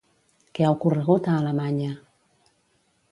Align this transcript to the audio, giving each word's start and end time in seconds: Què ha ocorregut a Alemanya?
Què 0.57 0.65
ha 0.67 0.71
ocorregut 0.75 1.29
a 1.29 1.35
Alemanya? 1.41 1.91